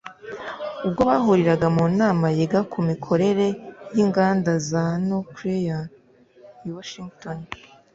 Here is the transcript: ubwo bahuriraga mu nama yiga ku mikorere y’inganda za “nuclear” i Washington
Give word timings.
ubwo 0.85 1.01
bahuriraga 1.09 1.67
mu 1.75 1.85
nama 1.99 2.25
yiga 2.37 2.59
ku 2.71 2.79
mikorere 2.89 3.45
y’inganda 3.95 4.51
za 4.69 4.83
“nuclear” 5.07 5.81
i 6.67 6.69
Washington 6.75 7.37